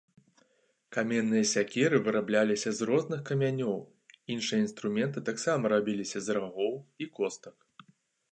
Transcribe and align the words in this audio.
Каменныя 0.95 1.45
сякеры 1.49 1.97
вырабляліся 2.05 2.69
з 2.77 2.87
розных 2.91 3.21
камянёў, 3.29 3.77
іншыя 4.35 4.59
інструменты 4.65 5.19
таксама 5.29 5.63
рабіліся 5.77 6.17
з 6.29 6.39
рагоў 6.39 6.73
і 7.05 7.09
костак. 7.21 7.55